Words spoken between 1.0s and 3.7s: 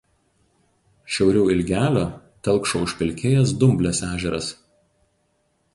Šiauriau Ilgelio telkšo užpelkėjęs